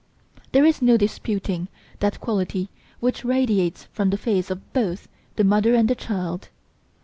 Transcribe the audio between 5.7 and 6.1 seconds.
and the